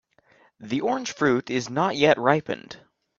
The 0.59 0.81
orange 0.81 1.11
fruit 1.13 1.51
is 1.51 1.69
not 1.69 1.95
yet 1.95 2.17
ripened. 2.17 2.77